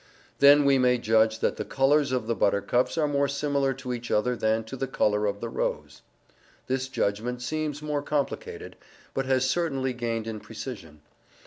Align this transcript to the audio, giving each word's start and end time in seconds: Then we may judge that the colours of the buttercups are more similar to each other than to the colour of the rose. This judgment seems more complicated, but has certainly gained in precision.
Then 0.39 0.65
we 0.65 0.79
may 0.79 0.97
judge 0.97 1.41
that 1.41 1.57
the 1.57 1.63
colours 1.63 2.11
of 2.11 2.25
the 2.25 2.33
buttercups 2.33 2.97
are 2.97 3.07
more 3.07 3.27
similar 3.27 3.71
to 3.75 3.93
each 3.93 4.09
other 4.09 4.35
than 4.35 4.63
to 4.63 4.75
the 4.75 4.87
colour 4.87 5.27
of 5.27 5.41
the 5.41 5.47
rose. 5.49 6.01
This 6.65 6.87
judgment 6.87 7.39
seems 7.43 7.83
more 7.83 8.01
complicated, 8.01 8.77
but 9.13 9.27
has 9.27 9.47
certainly 9.47 9.93
gained 9.93 10.25
in 10.25 10.39
precision. 10.39 11.01